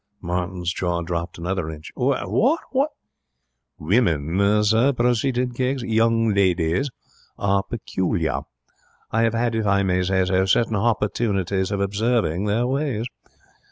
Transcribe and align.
Martin's 0.19 0.73
jaw 0.73 1.03
dropped 1.03 1.37
another 1.37 1.69
inch. 1.69 1.91
'Wha 1.95 2.23
a' 2.23 2.87
'Women, 3.77 4.63
sir,' 4.63 4.93
proceeded 4.93 5.53
Keggs, 5.53 5.83
'young 5.83 6.33
ladies 6.33 6.89
are 7.37 7.61
peculiar. 7.61 8.39
I 9.11 9.21
have 9.21 9.35
had, 9.35 9.53
if 9.53 9.67
I 9.67 9.83
may 9.83 10.01
say 10.01 10.25
so, 10.25 10.45
certain 10.47 10.73
hopportunities 10.73 11.69
of 11.69 11.81
observing 11.81 12.45
their 12.45 12.65
ways. 12.65 13.05